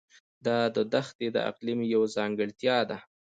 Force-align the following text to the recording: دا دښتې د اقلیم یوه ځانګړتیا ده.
دا 0.45 0.57
دښتې 0.93 1.27
د 1.35 1.37
اقلیم 1.49 1.79
یوه 1.93 2.07
ځانګړتیا 2.15 2.77
ده. 2.89 2.97